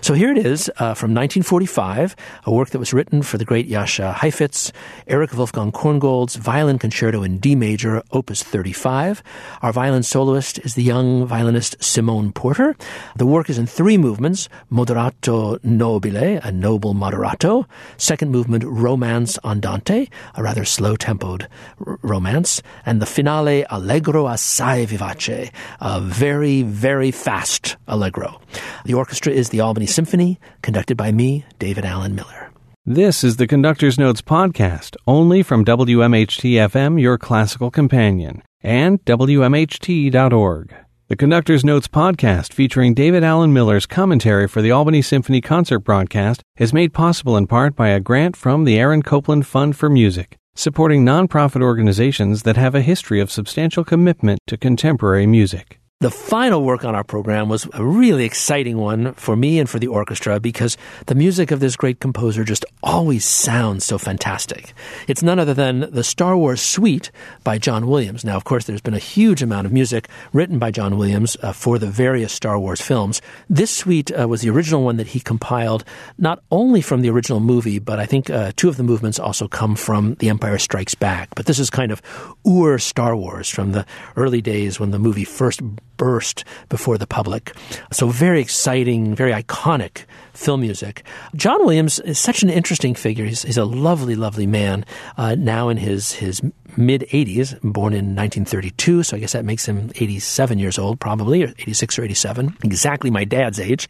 So 0.00 0.14
here 0.14 0.30
it 0.30 0.38
is 0.38 0.68
uh, 0.76 0.94
from 0.94 1.12
1945, 1.14 2.14
a 2.44 2.52
work 2.52 2.70
that 2.70 2.78
was 2.78 2.92
written 2.92 3.22
for 3.22 3.36
the 3.36 3.44
great 3.44 3.68
Jascha 3.68 4.14
Heifetz, 4.14 4.72
Erich 5.06 5.34
Wolfgang 5.34 5.72
Korngold's 5.72 6.36
Violin 6.36 6.78
Concerto 6.78 7.22
in 7.22 7.38
D 7.38 7.54
major, 7.54 8.02
Opus 8.12 8.42
35. 8.42 9.22
Our 9.60 9.72
violin 9.72 10.02
soloist 10.02 10.58
is 10.60 10.74
the 10.74 10.82
young 10.82 11.26
violinist 11.26 11.82
Simone 11.82 12.32
Porter. 12.32 12.76
The 13.16 13.26
work 13.26 13.50
is 13.50 13.58
in 13.58 13.66
three 13.66 13.98
movements, 13.98 14.48
Moderato 14.70 15.62
Nobile, 15.64 16.38
a 16.42 16.52
noble 16.52 16.94
moderato, 16.94 17.66
second 17.96 18.30
movement, 18.30 18.64
Romance 18.64 19.38
Andante, 19.44 20.08
a 20.34 20.42
rather 20.42 20.64
slow-tempoed 20.64 21.46
r- 21.86 21.98
romance, 22.02 22.62
and 22.86 23.02
the 23.02 23.06
finale, 23.06 23.64
Allegro 23.70 24.28
assai 24.28 24.86
vivace, 24.86 25.50
a 25.80 26.00
very, 26.00 26.62
very 26.62 27.10
fast 27.10 27.76
allegro. 27.86 28.40
The 28.84 28.94
orchestra 28.94 29.32
is 29.32 29.47
the 29.48 29.60
Albany 29.60 29.86
Symphony, 29.86 30.38
conducted 30.62 30.96
by 30.96 31.12
me, 31.12 31.44
David 31.58 31.84
Alan 31.84 32.14
Miller. 32.14 32.50
This 32.84 33.22
is 33.22 33.36
the 33.36 33.46
Conductor's 33.46 33.98
Notes 33.98 34.22
podcast, 34.22 34.96
only 35.06 35.42
from 35.42 35.64
WMHT 35.64 36.52
FM, 36.52 37.00
your 37.00 37.18
classical 37.18 37.70
companion, 37.70 38.42
and 38.62 39.04
WMHT.org. 39.04 40.74
The 41.08 41.16
Conductor's 41.16 41.64
Notes 41.64 41.88
podcast, 41.88 42.52
featuring 42.52 42.94
David 42.94 43.24
Alan 43.24 43.52
Miller's 43.52 43.86
commentary 43.86 44.48
for 44.48 44.60
the 44.60 44.70
Albany 44.70 45.02
Symphony 45.02 45.40
concert 45.40 45.80
broadcast, 45.80 46.42
is 46.58 46.72
made 46.72 46.92
possible 46.92 47.36
in 47.36 47.46
part 47.46 47.74
by 47.74 47.88
a 47.88 48.00
grant 48.00 48.36
from 48.36 48.64
the 48.64 48.78
Aaron 48.78 49.02
Copland 49.02 49.46
Fund 49.46 49.76
for 49.76 49.88
Music, 49.88 50.36
supporting 50.54 51.04
nonprofit 51.04 51.62
organizations 51.62 52.42
that 52.42 52.56
have 52.56 52.74
a 52.74 52.82
history 52.82 53.20
of 53.20 53.30
substantial 53.30 53.84
commitment 53.84 54.40
to 54.46 54.56
contemporary 54.56 55.26
music. 55.26 55.78
The 56.00 56.12
final 56.12 56.62
work 56.62 56.84
on 56.84 56.94
our 56.94 57.02
program 57.02 57.48
was 57.48 57.68
a 57.72 57.84
really 57.84 58.24
exciting 58.24 58.78
one 58.78 59.14
for 59.14 59.34
me 59.34 59.58
and 59.58 59.68
for 59.68 59.80
the 59.80 59.88
orchestra 59.88 60.38
because 60.38 60.76
the 61.06 61.16
music 61.16 61.50
of 61.50 61.58
this 61.58 61.74
great 61.74 61.98
composer 61.98 62.44
just 62.44 62.64
always 62.84 63.24
sounds 63.24 63.84
so 63.84 63.98
fantastic. 63.98 64.74
It's 65.08 65.24
none 65.24 65.40
other 65.40 65.54
than 65.54 65.90
the 65.90 66.04
Star 66.04 66.36
Wars 66.36 66.62
Suite 66.62 67.10
by 67.42 67.58
John 67.58 67.88
Williams. 67.88 68.24
Now, 68.24 68.36
of 68.36 68.44
course, 68.44 68.64
there's 68.64 68.80
been 68.80 68.94
a 68.94 69.00
huge 69.00 69.42
amount 69.42 69.66
of 69.66 69.72
music 69.72 70.08
written 70.32 70.60
by 70.60 70.70
John 70.70 70.98
Williams 70.98 71.36
uh, 71.42 71.52
for 71.52 71.80
the 71.80 71.88
various 71.88 72.32
Star 72.32 72.60
Wars 72.60 72.80
films. 72.80 73.20
This 73.50 73.72
suite 73.72 74.12
uh, 74.16 74.28
was 74.28 74.42
the 74.42 74.50
original 74.50 74.84
one 74.84 74.98
that 74.98 75.08
he 75.08 75.18
compiled 75.18 75.84
not 76.16 76.44
only 76.52 76.80
from 76.80 77.00
the 77.00 77.10
original 77.10 77.40
movie, 77.40 77.80
but 77.80 77.98
I 77.98 78.06
think 78.06 78.30
uh, 78.30 78.52
two 78.54 78.68
of 78.68 78.76
the 78.76 78.84
movements 78.84 79.18
also 79.18 79.48
come 79.48 79.74
from 79.74 80.14
The 80.20 80.28
Empire 80.28 80.58
Strikes 80.58 80.94
Back. 80.94 81.30
But 81.34 81.46
this 81.46 81.58
is 81.58 81.70
kind 81.70 81.90
of 81.90 82.00
Ur 82.46 82.78
Star 82.78 83.16
Wars 83.16 83.48
from 83.48 83.72
the 83.72 83.84
early 84.14 84.40
days 84.40 84.78
when 84.78 84.92
the 84.92 85.00
movie 85.00 85.24
first 85.24 85.60
burst 85.98 86.44
before 86.70 86.96
the 86.96 87.06
public. 87.06 87.54
So 87.92 88.08
very 88.08 88.40
exciting, 88.40 89.14
very 89.14 89.32
iconic 89.32 90.04
film 90.32 90.62
music. 90.62 91.02
John 91.34 91.64
Williams 91.66 91.98
is 91.98 92.18
such 92.18 92.42
an 92.42 92.48
interesting 92.48 92.94
figure. 92.94 93.26
He's, 93.26 93.42
he's 93.42 93.58
a 93.58 93.64
lovely, 93.66 94.14
lovely 94.14 94.46
man. 94.46 94.86
Uh, 95.18 95.34
now 95.34 95.68
in 95.68 95.76
his 95.76 96.12
his 96.12 96.40
mid 96.76 97.02
80s, 97.12 97.60
born 97.60 97.92
in 97.92 98.14
1932, 98.14 99.02
so 99.02 99.16
I 99.16 99.20
guess 99.20 99.32
that 99.32 99.44
makes 99.44 99.66
him 99.66 99.90
87 99.96 100.58
years 100.58 100.78
old, 100.78 101.00
probably, 101.00 101.42
or 101.42 101.48
86 101.58 101.98
or 101.98 102.04
87, 102.04 102.56
exactly 102.64 103.10
my 103.10 103.24
dad's 103.24 103.60
age 103.60 103.88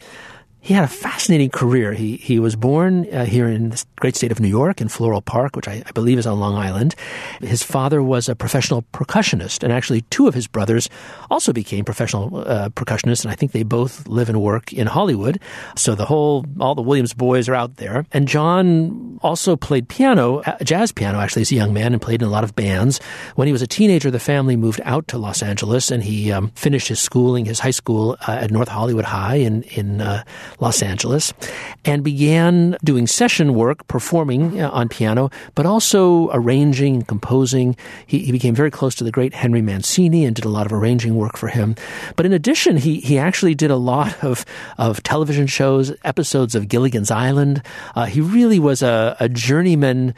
he 0.60 0.74
had 0.74 0.84
a 0.84 0.88
fascinating 0.88 1.50
career. 1.50 1.92
He 1.92 2.16
he 2.16 2.38
was 2.38 2.56
born 2.56 3.06
uh, 3.12 3.24
here 3.24 3.48
in 3.48 3.70
the 3.70 3.84
great 3.96 4.16
state 4.16 4.32
of 4.32 4.40
New 4.40 4.48
York 4.48 4.80
in 4.80 4.88
Floral 4.88 5.22
Park, 5.22 5.54
which 5.56 5.68
I, 5.68 5.82
I, 5.86 5.92
believe 5.92 6.18
is 6.18 6.26
on 6.26 6.40
Long 6.40 6.56
Island. 6.56 6.94
His 7.40 7.62
father 7.62 8.02
was 8.02 8.28
a 8.28 8.34
professional 8.34 8.82
percussionist, 8.92 9.62
and 9.62 9.72
actually 9.72 10.02
two 10.10 10.26
of 10.26 10.34
his 10.34 10.46
brothers 10.46 10.88
also 11.30 11.52
became 11.52 11.84
professional 11.84 12.38
uh, 12.38 12.68
percussionists, 12.70 13.24
and 13.24 13.30
I 13.30 13.34
think 13.34 13.52
they 13.52 13.62
both 13.62 14.06
live 14.08 14.28
and 14.28 14.42
work 14.42 14.72
in 14.72 14.86
Hollywood. 14.88 15.40
So 15.76 15.94
the 15.94 16.04
whole 16.04 16.44
all 16.60 16.74
the 16.74 16.82
Williams 16.82 17.14
boys 17.14 17.48
are 17.48 17.54
out 17.54 17.76
there. 17.76 18.04
And 18.12 18.26
John 18.26 19.18
also 19.22 19.56
played 19.56 19.88
piano, 19.88 20.40
uh, 20.40 20.58
jazz 20.64 20.92
piano, 20.92 21.20
actually 21.20 21.42
as 21.42 21.52
a 21.52 21.54
young 21.54 21.72
man, 21.72 21.92
and 21.92 22.02
played 22.02 22.20
in 22.20 22.28
a 22.28 22.30
lot 22.30 22.44
of 22.44 22.56
bands. 22.56 23.00
When 23.36 23.46
he 23.46 23.52
was 23.52 23.62
a 23.62 23.66
teenager, 23.66 24.10
the 24.10 24.20
family 24.20 24.56
moved 24.56 24.80
out 24.84 25.06
to 25.08 25.18
Los 25.18 25.42
Angeles, 25.42 25.90
and 25.90 26.02
he 26.02 26.32
um, 26.32 26.50
finished 26.56 26.88
his 26.88 27.00
schooling, 27.00 27.44
his 27.44 27.60
high 27.60 27.70
school 27.70 28.16
uh, 28.26 28.32
at 28.32 28.50
North 28.50 28.68
Hollywood 28.68 29.04
High 29.04 29.36
in 29.36 29.62
in 29.62 30.00
uh, 30.00 30.24
Los 30.60 30.82
Angeles, 30.82 31.32
and 31.84 32.02
began 32.02 32.76
doing 32.84 33.06
session 33.06 33.54
work, 33.54 33.86
performing 33.88 34.60
uh, 34.60 34.70
on 34.70 34.88
piano, 34.88 35.30
but 35.54 35.66
also 35.66 36.30
arranging 36.32 36.96
and 36.96 37.08
composing. 37.08 37.76
He, 38.06 38.20
he, 38.20 38.32
became 38.32 38.54
very 38.54 38.70
close 38.70 38.94
to 38.96 39.04
the 39.04 39.10
great 39.10 39.34
Henry 39.34 39.62
Mancini 39.62 40.24
and 40.24 40.34
did 40.34 40.44
a 40.44 40.48
lot 40.48 40.66
of 40.66 40.72
arranging 40.72 41.16
work 41.16 41.36
for 41.36 41.48
him. 41.48 41.74
But 42.16 42.26
in 42.26 42.32
addition, 42.32 42.76
he, 42.76 43.00
he 43.00 43.18
actually 43.18 43.54
did 43.54 43.70
a 43.70 43.76
lot 43.76 44.16
of, 44.24 44.44
of 44.78 45.02
television 45.02 45.46
shows, 45.46 45.92
episodes 46.04 46.54
of 46.54 46.68
Gilligan's 46.68 47.10
Island. 47.10 47.62
Uh, 47.94 48.06
he 48.06 48.20
really 48.20 48.58
was 48.58 48.82
a, 48.82 49.16
a 49.20 49.28
journeyman 49.28 50.14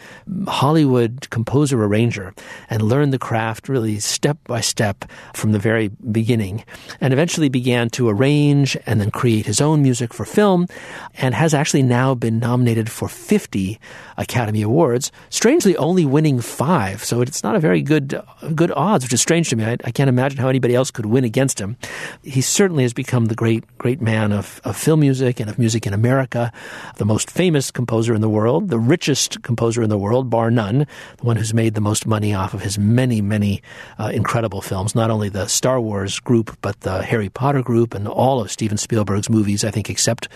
Hollywood 0.46 1.28
composer 1.30 1.82
arranger 1.82 2.34
and 2.68 2.82
learned 2.82 3.12
the 3.12 3.18
craft 3.18 3.68
really 3.68 3.99
step 3.99 4.38
by 4.44 4.60
step 4.60 5.04
from 5.34 5.52
the 5.52 5.58
very 5.58 5.88
beginning 6.10 6.64
and 7.00 7.12
eventually 7.12 7.49
began 7.49 7.88
to 7.90 8.08
arrange 8.08 8.76
and 8.87 9.00
then 9.00 9.10
create 9.10 9.46
his 9.46 9.60
own 9.60 9.82
music 9.82 10.12
for 10.21 10.27
film 10.27 10.67
and 11.15 11.35
has 11.35 11.55
actually 11.55 11.83
now 11.83 12.15
been 12.15 12.39
nominated 12.39 12.91
for 12.91 13.09
50 13.09 13.81
Academy 14.19 14.61
Awards, 14.61 15.11
strangely 15.31 15.75
only 15.79 16.05
winning 16.05 16.41
five. 16.41 17.03
So 17.03 17.23
it's 17.23 17.43
not 17.43 17.57
a 17.57 17.59
very 17.59 17.81
good 17.81 18.21
good 18.55 18.71
odds, 18.73 19.05
which 19.05 19.15
is 19.15 19.23
strange 19.23 19.49
to 19.49 19.57
me. 19.57 19.65
I, 19.65 19.77
I, 19.85 19.91
can't 19.91 20.09
imagine 20.09 20.39
how 20.39 20.49
anybody 20.49 20.75
else 20.75 20.91
could 20.91 21.07
win 21.07 21.25
against 21.25 21.59
him. 21.59 21.77
He 22.23 22.43
certainly 22.43 22.83
has 22.83 22.93
become 22.93 23.27
the 23.27 23.35
great 23.35 23.65
great 23.79 24.03
man 24.03 24.31
of, 24.33 24.61
of 24.62 24.77
film 24.77 25.00
music 25.00 25.41
and 25.41 25.49
of 25.49 25.59
music 25.59 25.87
in 25.87 25.95
America, 25.95 26.53
the 26.97 27.07
most 27.07 27.31
famous 27.31 27.71
composer 27.71 28.12
in 28.15 28.21
the 28.21 28.29
world, 28.29 28.69
the 28.69 28.79
richest 28.79 29.43
composer 29.43 29.83
in 29.83 29.89
the 29.89 29.97
world, 29.97 30.29
bar 30.29 30.50
none, 30.50 30.87
the 31.17 31.25
one 31.25 31.37
who's 31.37 31.55
made 31.55 31.75
the 31.75 31.81
most 31.81 32.07
money 32.07 32.35
off 32.35 32.53
of 32.53 32.61
his 32.61 32.79
many, 32.79 33.23
many 33.23 33.62
uh, 33.99 34.11
incredible 34.12 34.61
films, 34.61 34.95
not 34.95 35.11
only 35.11 35.31
the 35.31 35.47
Star 35.47 35.81
Wars 35.81 36.21
group, 36.21 36.59
but 36.61 36.79
the 36.81 37.03
Harry 37.03 37.31
Potter 37.31 37.62
group 37.62 37.95
and 37.95 38.07
all 38.07 38.43
of 38.43 38.50
Steven 38.50 38.77
Spielberg's 38.77 39.31
movies, 39.31 39.65
I 39.65 39.71
think, 39.71 39.89
except 40.11 40.29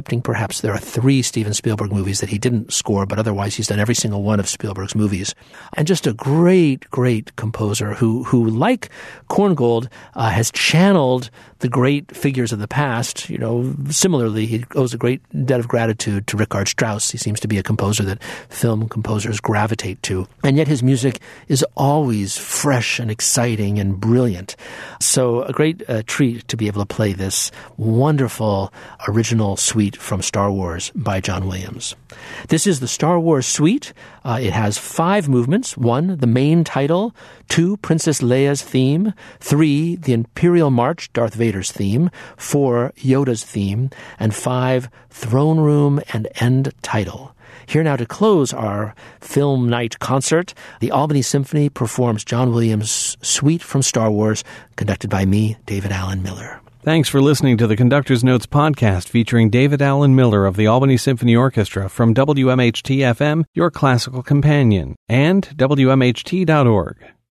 excepting 0.00 0.22
perhaps 0.22 0.60
there 0.60 0.72
are 0.72 0.78
three 0.78 1.20
Steven 1.20 1.52
Spielberg 1.52 1.92
movies 1.92 2.20
that 2.20 2.28
he 2.28 2.38
didn't 2.38 2.72
score, 2.72 3.06
but 3.06 3.18
otherwise 3.18 3.56
he's 3.56 3.66
done 3.66 3.80
every 3.80 3.94
single 3.94 4.22
one 4.22 4.40
of 4.40 4.48
Spielberg's 4.48 4.94
movies. 4.94 5.34
And 5.74 5.86
just 5.86 6.06
a 6.06 6.12
great, 6.12 6.88
great 6.90 7.34
composer 7.36 7.94
who, 7.94 8.24
who 8.24 8.48
like 8.48 8.88
Korngold, 9.28 9.88
uh, 10.14 10.30
has 10.30 10.50
channeled 10.52 11.28
the 11.58 11.68
great 11.68 12.16
figures 12.16 12.52
of 12.52 12.58
the 12.58 12.68
past. 12.68 13.28
You 13.28 13.38
know, 13.38 13.74
similarly, 13.90 14.46
he 14.46 14.64
owes 14.74 14.94
a 14.94 14.98
great 14.98 15.20
debt 15.44 15.60
of 15.60 15.68
gratitude 15.68 16.26
to 16.28 16.36
Richard 16.36 16.68
Strauss. 16.68 17.10
He 17.10 17.18
seems 17.18 17.40
to 17.40 17.48
be 17.48 17.58
a 17.58 17.62
composer 17.62 18.02
that 18.04 18.22
film 18.48 18.88
composers 18.88 19.40
gravitate 19.40 20.02
to. 20.04 20.26
And 20.42 20.56
yet 20.56 20.68
his 20.68 20.82
music 20.82 21.20
is 21.48 21.64
always 21.76 22.38
fresh 22.38 22.98
and 22.98 23.10
exciting 23.10 23.78
and 23.78 24.00
brilliant. 24.00 24.56
So 25.00 25.42
a 25.42 25.52
great 25.52 25.82
uh, 25.88 26.02
treat 26.06 26.48
to 26.48 26.56
be 26.56 26.66
able 26.66 26.80
to 26.80 26.86
play 26.86 27.12
this 27.12 27.50
wonderful 27.76 28.72
original 29.10 29.56
suite 29.56 29.96
from 29.96 30.22
Star 30.22 30.52
Wars 30.52 30.92
by 30.94 31.20
John 31.20 31.46
Williams. 31.48 31.96
This 32.48 32.66
is 32.66 32.80
the 32.80 32.88
Star 32.88 33.18
Wars 33.18 33.46
suite. 33.46 33.92
Uh, 34.24 34.38
it 34.40 34.52
has 34.52 34.78
five 34.78 35.28
movements. 35.28 35.76
One, 35.76 36.16
the 36.18 36.26
main 36.26 36.62
title. 36.64 37.14
Two, 37.48 37.76
Princess 37.78 38.20
Leia's 38.20 38.62
theme. 38.62 39.12
Three, 39.40 39.96
the 39.96 40.12
Imperial 40.12 40.70
March, 40.70 41.12
Darth 41.12 41.34
Vader's 41.34 41.72
theme. 41.72 42.10
Four, 42.36 42.92
Yoda's 42.96 43.44
theme. 43.44 43.90
And 44.18 44.34
five, 44.34 44.88
Throne 45.10 45.58
Room 45.58 46.00
and 46.12 46.28
End 46.36 46.72
title. 46.82 47.34
Here 47.66 47.82
now 47.82 47.96
to 47.96 48.06
close 48.06 48.52
our 48.52 48.94
film 49.20 49.68
night 49.68 49.98
concert, 49.98 50.54
the 50.80 50.90
Albany 50.90 51.22
Symphony 51.22 51.68
performs 51.68 52.24
John 52.24 52.52
Williams' 52.52 53.16
Suite 53.22 53.62
from 53.62 53.82
Star 53.82 54.10
Wars, 54.10 54.44
conducted 54.76 55.10
by 55.10 55.24
me, 55.24 55.56
David 55.66 55.92
Alan 55.92 56.22
Miller. 56.22 56.60
Thanks 56.82 57.10
for 57.10 57.20
listening 57.20 57.58
to 57.58 57.66
the 57.66 57.76
Conductor's 57.76 58.24
Notes 58.24 58.46
podcast 58.46 59.06
featuring 59.06 59.50
David 59.50 59.82
Alan 59.82 60.14
Miller 60.14 60.46
of 60.46 60.56
the 60.56 60.66
Albany 60.66 60.96
Symphony 60.96 61.36
Orchestra 61.36 61.90
from 61.90 62.14
WMHT 62.14 63.00
FM, 63.00 63.44
your 63.52 63.70
classical 63.70 64.22
companion, 64.22 64.96
and 65.06 65.46
WMHT.org. 65.58 67.19